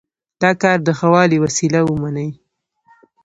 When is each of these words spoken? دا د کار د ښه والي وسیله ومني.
دا 0.41 0.49
د 0.53 0.55
کار 0.61 0.77
د 0.83 0.89
ښه 0.99 1.07
والي 1.13 1.37
وسیله 1.45 1.79
ومني. 1.85 2.29